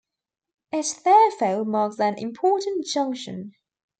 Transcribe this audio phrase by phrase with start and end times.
[0.71, 3.53] It therefore marks an important junction.